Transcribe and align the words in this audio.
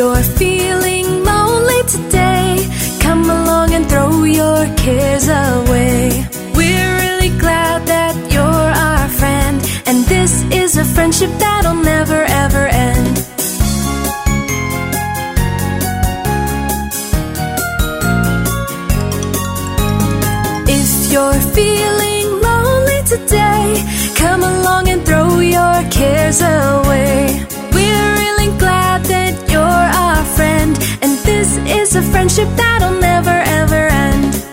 you're 0.00 0.22
feeling 0.40 1.06
lonely 1.24 1.82
today, 1.82 2.66
come 3.00 3.22
along 3.24 3.74
and 3.74 3.86
throw 3.86 4.24
your 4.24 4.64
cares 4.76 5.28
away. 5.28 6.24
We're 6.54 6.92
really 7.04 7.28
glad 7.38 7.86
that 7.86 8.14
you're 8.32 8.70
our 8.88 9.08
friend, 9.20 9.56
and 9.84 9.98
this 10.06 10.32
is 10.60 10.78
a 10.78 10.86
friendship 10.86 11.28
that'll 11.38 11.82
never 11.94 12.22
ever 12.44 12.64
end. 12.88 13.14
If 20.78 21.12
you're 21.12 21.42
feeling 21.58 22.26
lonely 22.48 23.00
today, 23.14 23.84
come 24.16 24.42
along 24.52 24.88
and 24.88 25.04
throw 25.04 25.40
your 25.40 25.76
cares 25.90 26.40
away. 26.40 27.59
Is 31.90 31.96
a 31.96 32.02
friendship 32.12 32.48
that'll 32.56 33.00
never 33.00 33.30
ever 33.30 33.88
end. 33.88 34.49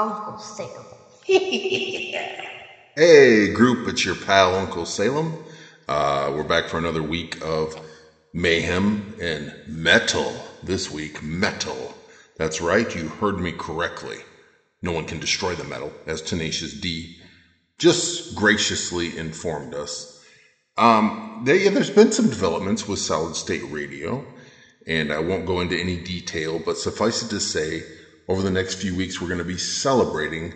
Uncle 0.00 0.38
Salem. 0.38 0.86
Hey, 2.96 3.52
group, 3.52 3.88
it's 3.88 4.04
your 4.04 4.16
pal 4.16 4.54
Uncle 4.56 4.86
Salem. 4.86 5.44
Uh, 5.88 6.32
we're 6.34 6.44
back 6.44 6.66
for 6.68 6.78
another 6.78 7.02
week 7.02 7.38
of 7.42 7.76
mayhem 8.34 9.14
and 9.20 9.54
metal. 9.68 10.34
This 10.62 10.90
week, 10.90 11.22
metal. 11.22 11.94
That's 12.36 12.60
right, 12.60 12.94
you 12.94 13.08
heard 13.08 13.38
me 13.40 13.52
correctly. 13.52 14.18
No 14.82 14.92
one 14.92 15.06
can 15.06 15.20
destroy 15.20 15.54
the 15.54 15.64
metal, 15.64 15.92
as 16.06 16.22
Tenacious 16.22 16.74
D 16.74 17.18
just 17.78 18.36
graciously 18.36 19.16
informed 19.16 19.74
us. 19.74 20.22
Um, 20.78 21.44
yeah, 21.46 21.70
there's 21.70 21.90
been 21.90 22.12
some 22.12 22.28
developments 22.28 22.88
with 22.88 22.98
Solid 23.00 23.36
State 23.36 23.64
Radio, 23.70 24.24
and 24.86 25.12
I 25.12 25.20
won't 25.20 25.46
go 25.46 25.60
into 25.60 25.78
any 25.78 25.98
detail, 25.98 26.58
but 26.58 26.78
suffice 26.78 27.22
it 27.22 27.30
to 27.30 27.40
say, 27.40 27.82
over 28.30 28.42
the 28.42 28.50
next 28.50 28.74
few 28.74 28.94
weeks, 28.94 29.20
we're 29.20 29.26
going 29.26 29.38
to 29.38 29.44
be 29.44 29.58
celebrating 29.58 30.54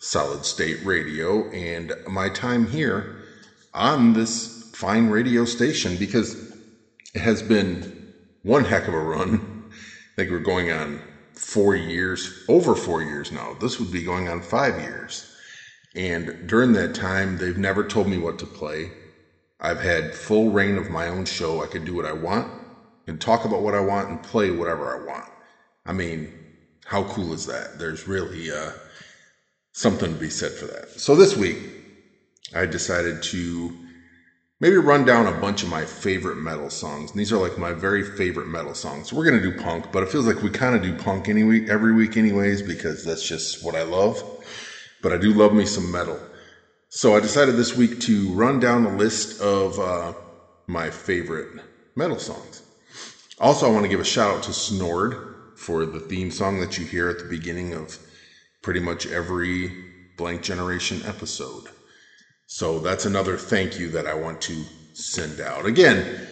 Solid 0.00 0.44
State 0.44 0.84
Radio, 0.84 1.48
and 1.52 1.92
my 2.08 2.28
time 2.28 2.66
here 2.66 3.22
on 3.72 4.12
this 4.12 4.72
fine 4.74 5.08
radio 5.08 5.44
station 5.44 5.96
because 5.96 6.34
it 7.14 7.20
has 7.20 7.40
been 7.40 8.12
one 8.42 8.64
heck 8.64 8.88
of 8.88 8.94
a 8.94 8.98
run. 8.98 9.70
I 9.70 10.16
think 10.16 10.32
we're 10.32 10.40
going 10.40 10.72
on 10.72 11.00
four 11.36 11.76
years, 11.76 12.44
over 12.48 12.74
four 12.74 13.02
years 13.02 13.30
now. 13.30 13.54
This 13.60 13.78
would 13.78 13.92
be 13.92 14.02
going 14.02 14.28
on 14.28 14.42
five 14.42 14.80
years. 14.80 15.24
And 15.94 16.48
during 16.48 16.72
that 16.72 16.92
time, 16.92 17.38
they've 17.38 17.56
never 17.56 17.86
told 17.86 18.08
me 18.08 18.18
what 18.18 18.40
to 18.40 18.46
play. 18.46 18.90
I've 19.60 19.80
had 19.80 20.12
full 20.12 20.50
reign 20.50 20.76
of 20.76 20.90
my 20.90 21.06
own 21.06 21.26
show. 21.26 21.62
I 21.62 21.68
can 21.68 21.84
do 21.84 21.94
what 21.94 22.04
I 22.04 22.14
want 22.14 22.52
and 23.06 23.20
talk 23.20 23.44
about 23.44 23.62
what 23.62 23.76
I 23.76 23.80
want 23.80 24.08
and 24.08 24.20
play 24.20 24.50
whatever 24.50 24.92
I 24.92 25.06
want. 25.06 25.30
I 25.86 25.92
mean, 25.92 26.41
how 26.86 27.04
cool 27.04 27.32
is 27.32 27.46
that? 27.46 27.78
There's 27.78 28.06
really 28.06 28.50
uh, 28.50 28.72
something 29.72 30.14
to 30.14 30.20
be 30.20 30.30
said 30.30 30.52
for 30.52 30.66
that. 30.66 30.88
So 30.90 31.16
this 31.16 31.36
week, 31.36 31.58
I 32.54 32.66
decided 32.66 33.22
to 33.22 33.72
maybe 34.60 34.76
run 34.76 35.04
down 35.04 35.26
a 35.26 35.32
bunch 35.32 35.62
of 35.62 35.68
my 35.68 35.84
favorite 35.84 36.36
metal 36.36 36.70
songs. 36.70 37.10
And 37.10 37.18
these 37.18 37.32
are 37.32 37.38
like 37.38 37.58
my 37.58 37.72
very 37.72 38.02
favorite 38.02 38.46
metal 38.46 38.74
songs. 38.74 39.12
We're 39.12 39.30
to 39.30 39.40
do 39.40 39.52
punk, 39.52 39.86
but 39.92 40.02
it 40.02 40.08
feels 40.08 40.26
like 40.26 40.42
we 40.42 40.50
kind 40.50 40.76
of 40.76 40.82
do 40.82 40.94
punk 40.94 41.28
any 41.28 41.42
week, 41.42 41.68
every 41.68 41.92
week 41.92 42.16
anyways, 42.16 42.62
because 42.62 43.02
that's 43.02 43.26
just 43.26 43.64
what 43.64 43.74
I 43.74 43.82
love. 43.82 44.22
But 45.02 45.12
I 45.12 45.16
do 45.16 45.32
love 45.32 45.52
me 45.52 45.64
some 45.64 45.90
metal. 45.90 46.20
So 46.90 47.16
I 47.16 47.20
decided 47.20 47.56
this 47.56 47.74
week 47.74 47.98
to 48.00 48.32
run 48.32 48.60
down 48.60 48.84
a 48.84 48.94
list 48.94 49.40
of 49.40 49.78
uh, 49.78 50.12
my 50.68 50.90
favorite 50.90 51.48
metal 51.96 52.18
songs. 52.18 52.62
Also, 53.40 53.66
I 53.66 53.72
want 53.72 53.84
to 53.84 53.88
give 53.88 53.98
a 53.98 54.04
shout 54.04 54.36
out 54.36 54.42
to 54.44 54.52
Snord 54.52 55.31
for 55.62 55.86
the 55.86 56.00
theme 56.00 56.30
song 56.30 56.58
that 56.60 56.76
you 56.76 56.84
hear 56.84 57.08
at 57.08 57.18
the 57.18 57.24
beginning 57.24 57.72
of 57.72 57.98
pretty 58.62 58.80
much 58.80 59.06
every 59.06 59.72
Blank 60.16 60.42
Generation 60.42 61.00
episode. 61.04 61.68
So 62.46 62.80
that's 62.80 63.06
another 63.06 63.36
thank 63.36 63.78
you 63.78 63.88
that 63.90 64.06
I 64.06 64.14
want 64.14 64.40
to 64.42 64.64
send 64.92 65.40
out. 65.40 65.64
Again, 65.64 66.26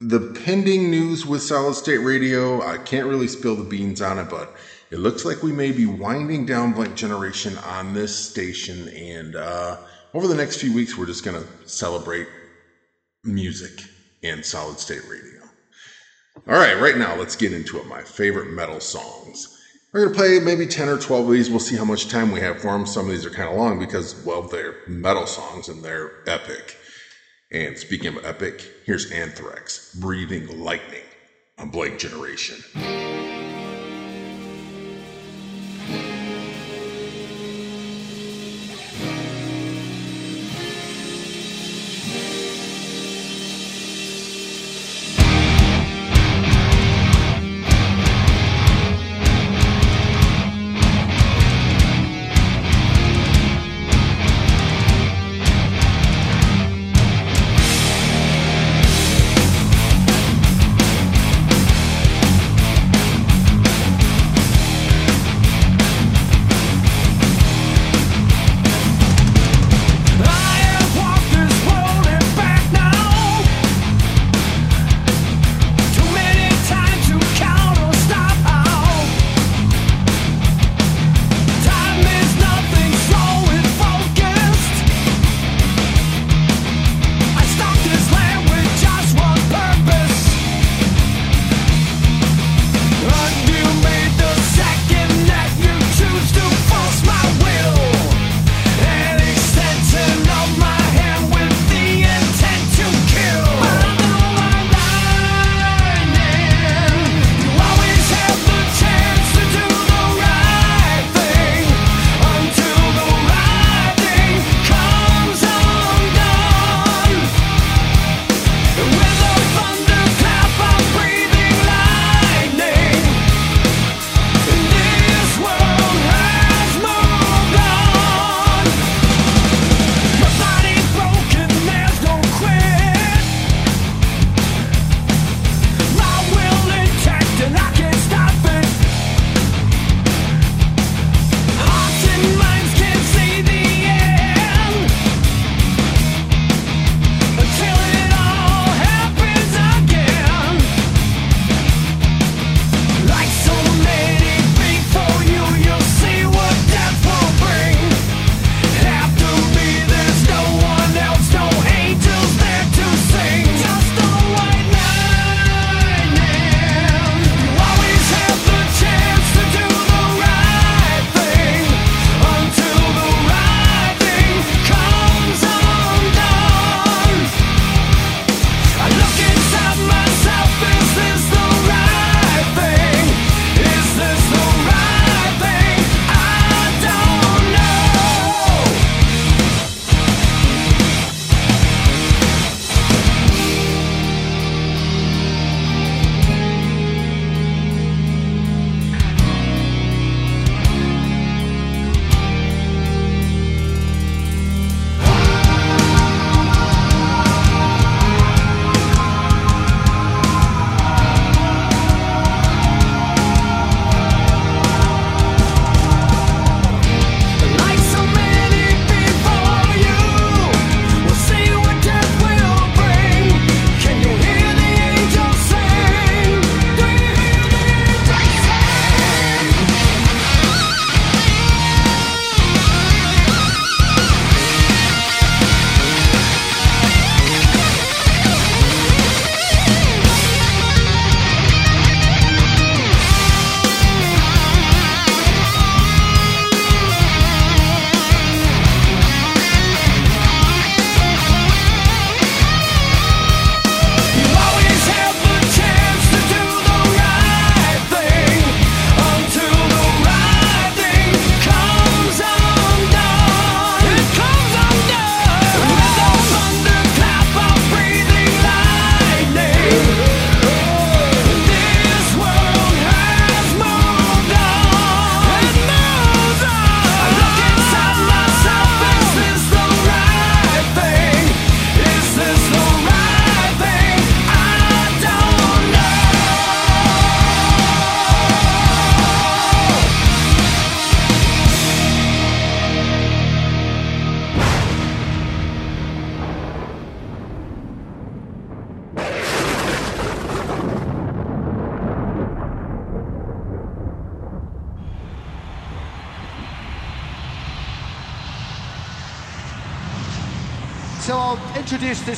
the 0.00 0.34
pending 0.44 0.90
news 0.90 1.26
with 1.26 1.42
Solid 1.42 1.74
State 1.74 1.98
Radio, 1.98 2.62
I 2.62 2.78
can't 2.78 3.06
really 3.06 3.28
spill 3.28 3.56
the 3.56 3.64
beans 3.64 4.00
on 4.00 4.18
it, 4.18 4.28
but 4.30 4.56
it 4.90 4.98
looks 4.98 5.24
like 5.24 5.42
we 5.42 5.52
may 5.52 5.70
be 5.70 5.86
winding 5.86 6.46
down 6.46 6.72
Blank 6.72 6.96
Generation 6.96 7.56
on 7.58 7.92
this 7.92 8.14
station. 8.14 8.88
And 8.88 9.36
uh, 9.36 9.76
over 10.14 10.26
the 10.26 10.34
next 10.34 10.60
few 10.60 10.74
weeks, 10.74 10.96
we're 10.96 11.06
just 11.06 11.24
going 11.24 11.42
to 11.42 11.68
celebrate 11.68 12.28
music 13.22 13.84
and 14.22 14.44
Solid 14.44 14.78
State 14.78 15.06
Radio. 15.08 15.35
All 16.48 16.54
right, 16.54 16.80
right 16.80 16.96
now, 16.96 17.16
let's 17.16 17.34
get 17.34 17.52
into 17.52 17.78
it. 17.78 17.86
My 17.86 18.02
favorite 18.02 18.52
metal 18.52 18.78
songs. 18.78 19.52
We're 19.92 20.04
going 20.04 20.12
to 20.12 20.18
play 20.18 20.38
maybe 20.38 20.64
10 20.64 20.88
or 20.88 20.96
12 20.96 21.26
of 21.26 21.32
these. 21.32 21.50
We'll 21.50 21.58
see 21.58 21.74
how 21.76 21.84
much 21.84 22.08
time 22.08 22.30
we 22.30 22.38
have 22.38 22.60
for 22.60 22.68
them. 22.68 22.86
Some 22.86 23.06
of 23.06 23.10
these 23.10 23.26
are 23.26 23.30
kind 23.30 23.48
of 23.48 23.56
long 23.56 23.80
because, 23.80 24.14
well, 24.24 24.42
they're 24.42 24.76
metal 24.86 25.26
songs 25.26 25.68
and 25.68 25.82
they're 25.82 26.12
epic. 26.28 26.76
And 27.50 27.76
speaking 27.76 28.16
of 28.16 28.24
epic, 28.24 28.64
here's 28.84 29.10
Anthrax, 29.10 29.92
Breathing 29.96 30.60
Lightning 30.60 31.02
on 31.58 31.70
Blank 31.70 31.98
Generation. 31.98 33.35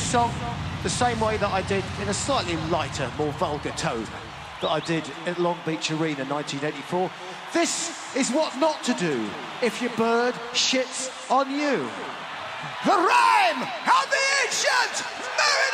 yourself 0.09 0.81
the 0.81 0.89
same 0.89 1.19
way 1.19 1.37
that 1.37 1.51
I 1.51 1.61
did 1.61 1.83
in 2.01 2.09
a 2.09 2.13
slightly 2.15 2.55
lighter, 2.71 3.11
more 3.15 3.31
vulgar 3.33 3.69
tone 3.71 4.07
that 4.59 4.69
I 4.69 4.79
did 4.79 5.03
at 5.27 5.37
Long 5.37 5.59
Beach 5.67 5.91
Arena 5.91 6.25
1984. 6.25 7.11
This 7.53 8.15
is 8.15 8.31
what 8.31 8.57
not 8.57 8.83
to 8.85 8.95
do 8.95 9.29
if 9.61 9.83
your 9.83 9.91
bird 9.91 10.33
shits 10.51 11.11
on 11.29 11.51
you. 11.51 11.87
The 12.85 12.97
Rime 12.97 13.61
and 13.61 14.07
the 14.09 14.25
ancient! 14.41 15.68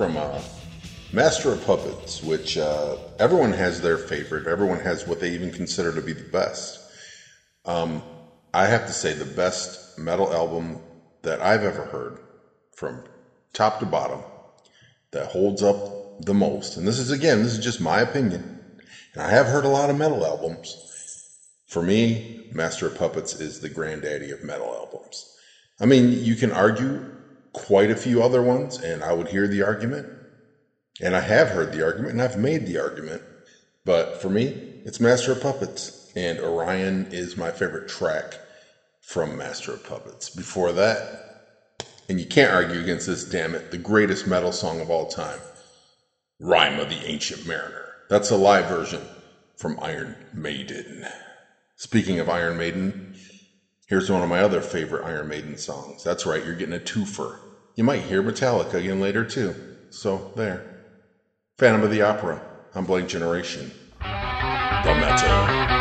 From 0.00 0.16
uh, 0.16 0.40
Master 1.12 1.52
of 1.52 1.62
Puppets, 1.66 2.22
which 2.22 2.56
uh, 2.56 2.96
everyone 3.18 3.52
has 3.52 3.82
their 3.82 3.98
favorite. 3.98 4.46
Everyone 4.46 4.80
has 4.80 5.06
what 5.06 5.20
they 5.20 5.28
even 5.28 5.52
consider 5.52 5.94
to 5.94 6.00
be 6.00 6.14
the 6.14 6.22
best. 6.22 6.78
Um, 7.66 8.02
I 8.54 8.64
have 8.64 8.86
to 8.86 8.94
say, 8.94 9.12
the 9.12 9.26
best 9.26 9.98
metal 9.98 10.32
album 10.32 10.80
that 11.20 11.42
I've 11.42 11.64
ever 11.64 11.84
heard 11.84 12.18
from 12.78 13.04
top 13.52 13.78
to 13.80 13.84
bottom 13.84 14.24
that 15.10 15.26
holds 15.26 15.62
up 15.62 16.24
the 16.24 16.32
most, 16.32 16.78
and 16.78 16.88
this 16.88 16.98
is 16.98 17.10
again, 17.10 17.42
this 17.42 17.52
is 17.52 17.58
just 17.58 17.78
my 17.78 18.00
opinion, 18.00 18.42
and 19.12 19.22
I 19.22 19.28
have 19.28 19.48
heard 19.48 19.66
a 19.66 19.68
lot 19.68 19.90
of 19.90 19.96
metal 19.96 20.24
albums. 20.24 20.66
For 21.68 21.82
me, 21.82 22.48
Master 22.54 22.86
of 22.86 22.94
Puppets 22.94 23.34
is 23.34 23.58
the 23.58 23.68
granddaddy 23.68 24.30
of 24.30 24.42
metal 24.42 24.74
albums. 24.74 25.26
I 25.78 25.84
mean, 25.84 26.10
you 26.10 26.36
can 26.36 26.52
argue 26.52 27.19
quite 27.52 27.90
a 27.90 27.96
few 27.96 28.22
other 28.22 28.42
ones, 28.42 28.78
and 28.78 29.02
I 29.02 29.12
would 29.12 29.28
hear 29.28 29.48
the 29.48 29.62
argument. 29.62 30.06
And 31.00 31.16
I 31.16 31.20
have 31.20 31.48
heard 31.48 31.72
the 31.72 31.84
argument, 31.84 32.12
and 32.12 32.22
I've 32.22 32.38
made 32.38 32.66
the 32.66 32.78
argument. 32.78 33.22
But 33.84 34.20
for 34.20 34.28
me, 34.28 34.80
it's 34.84 35.00
Master 35.00 35.32
of 35.32 35.40
Puppets. 35.40 36.12
And 36.14 36.40
Orion 36.40 37.08
is 37.12 37.36
my 37.36 37.50
favorite 37.50 37.88
track 37.88 38.38
from 39.00 39.36
Master 39.36 39.72
of 39.72 39.84
Puppets. 39.84 40.28
Before 40.30 40.72
that, 40.72 41.30
and 42.08 42.18
you 42.18 42.26
can't 42.26 42.52
argue 42.52 42.80
against 42.80 43.06
this, 43.06 43.24
damn 43.24 43.54
it, 43.54 43.70
the 43.70 43.78
greatest 43.78 44.26
metal 44.26 44.52
song 44.52 44.80
of 44.80 44.90
all 44.90 45.06
time 45.06 45.38
Rime 46.40 46.80
of 46.80 46.88
the 46.88 47.04
Ancient 47.06 47.46
Mariner. 47.46 47.86
That's 48.08 48.30
a 48.30 48.36
live 48.36 48.66
version 48.66 49.02
from 49.56 49.78
Iron 49.80 50.16
Maiden. 50.32 51.06
Speaking 51.76 52.18
of 52.18 52.28
Iron 52.28 52.56
Maiden, 52.56 53.09
Here's 53.90 54.08
one 54.08 54.22
of 54.22 54.28
my 54.28 54.38
other 54.38 54.60
favorite 54.60 55.04
Iron 55.04 55.26
Maiden 55.26 55.58
songs. 55.58 56.04
That's 56.04 56.24
right, 56.24 56.44
you're 56.44 56.54
getting 56.54 56.76
a 56.76 56.78
twofer. 56.78 57.40
You 57.74 57.82
might 57.82 58.02
hear 58.02 58.22
Metallica 58.22 58.74
again 58.74 59.00
later 59.00 59.24
too. 59.24 59.52
So 59.90 60.30
there. 60.36 60.84
Phantom 61.58 61.82
of 61.82 61.90
the 61.90 62.02
Opera 62.02 62.40
on 62.76 62.84
Blank 62.84 63.08
Generation. 63.08 63.72
The 63.98 64.94
Metal. 64.94 65.79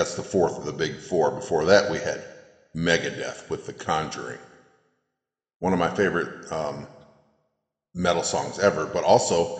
That's 0.00 0.14
the 0.14 0.22
fourth 0.22 0.56
of 0.56 0.64
the 0.64 0.72
big 0.72 0.98
four. 0.98 1.30
Before 1.30 1.66
that, 1.66 1.90
we 1.90 1.98
had 1.98 2.24
Megadeth 2.74 3.50
with 3.50 3.66
The 3.66 3.74
Conjuring. 3.74 4.38
One 5.58 5.74
of 5.74 5.78
my 5.78 5.90
favorite 5.90 6.30
um, 6.50 6.88
metal 7.94 8.22
songs 8.22 8.58
ever, 8.58 8.86
but 8.86 9.04
also 9.04 9.58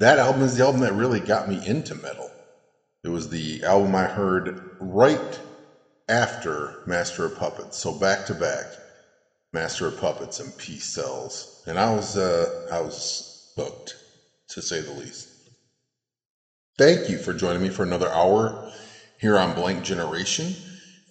that 0.00 0.18
album 0.18 0.42
is 0.42 0.56
the 0.56 0.64
album 0.64 0.80
that 0.80 0.92
really 0.94 1.20
got 1.20 1.48
me 1.48 1.62
into 1.64 1.94
metal. 1.94 2.30
It 3.04 3.10
was 3.10 3.28
the 3.28 3.62
album 3.64 3.94
I 3.94 4.06
heard 4.06 4.58
right 4.80 5.40
after 6.08 6.74
Master 6.84 7.24
of 7.24 7.36
Puppets, 7.36 7.78
so 7.80 7.92
back 7.92 8.26
to 8.26 8.34
back, 8.34 8.66
Master 9.52 9.86
of 9.86 9.96
Puppets 9.96 10.40
and 10.40 10.56
Peace 10.58 10.92
Sells, 10.92 11.62
and 11.64 11.78
I 11.78 11.92
was 11.92 12.16
uh, 12.16 12.48
I 12.72 12.80
was 12.80 13.24
hooked, 13.56 13.94
to 14.48 14.62
say 14.62 14.80
the 14.80 14.92
least. 14.92 15.28
Thank 16.76 17.08
you 17.08 17.18
for 17.18 17.32
joining 17.32 17.62
me 17.62 17.70
for 17.70 17.84
another 17.84 18.10
hour 18.12 18.56
here 19.24 19.38
on 19.38 19.54
Blank 19.54 19.82
Generation, 19.82 20.54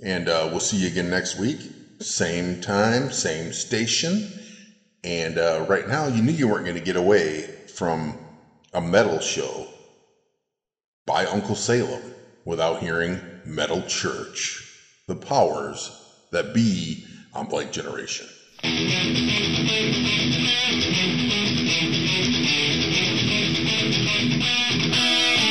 and 0.05 0.29
uh, 0.29 0.47
we'll 0.51 0.59
see 0.59 0.77
you 0.77 0.85
again 0.85 1.09
next 1.09 1.39
week, 1.39 1.57
same 1.99 2.61
time, 2.61 3.11
same 3.11 3.51
station. 3.51 4.31
And 5.03 5.39
uh, 5.39 5.65
right 5.67 5.87
now, 5.87 6.05
you 6.05 6.21
knew 6.21 6.31
you 6.31 6.47
weren't 6.47 6.65
going 6.65 6.77
to 6.77 6.83
get 6.83 6.95
away 6.95 7.41
from 7.75 8.15
a 8.71 8.79
metal 8.79 9.19
show 9.19 9.65
by 11.07 11.25
Uncle 11.25 11.55
Salem 11.55 12.03
without 12.45 12.81
hearing 12.81 13.19
Metal 13.45 13.81
Church, 13.87 14.63
the 15.07 15.15
powers 15.15 15.89
that 16.31 16.53
be 16.53 17.07
on 17.33 17.47
Blank 17.47 17.71
Generation. 17.71 18.27
It's 18.61 18.99
more 24.85 25.42